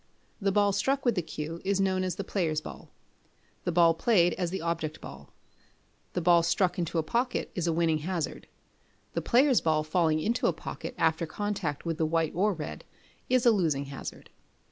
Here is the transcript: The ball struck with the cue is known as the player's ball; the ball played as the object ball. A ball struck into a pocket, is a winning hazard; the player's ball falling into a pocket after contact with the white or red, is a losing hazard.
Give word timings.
The 0.41 0.51
ball 0.51 0.71
struck 0.71 1.05
with 1.05 1.13
the 1.13 1.21
cue 1.21 1.61
is 1.63 1.79
known 1.79 2.03
as 2.03 2.15
the 2.15 2.23
player's 2.23 2.59
ball; 2.59 2.89
the 3.65 3.71
ball 3.71 3.93
played 3.93 4.33
as 4.33 4.49
the 4.49 4.59
object 4.59 4.99
ball. 4.99 5.31
A 6.15 6.19
ball 6.21 6.41
struck 6.41 6.79
into 6.79 6.97
a 6.97 7.03
pocket, 7.03 7.51
is 7.53 7.67
a 7.67 7.71
winning 7.71 7.99
hazard; 7.99 8.47
the 9.13 9.21
player's 9.21 9.61
ball 9.61 9.83
falling 9.83 10.19
into 10.19 10.47
a 10.47 10.53
pocket 10.53 10.95
after 10.97 11.27
contact 11.27 11.85
with 11.85 11.99
the 11.99 12.07
white 12.07 12.31
or 12.33 12.51
red, 12.51 12.83
is 13.29 13.45
a 13.45 13.51
losing 13.51 13.85
hazard. 13.93 14.31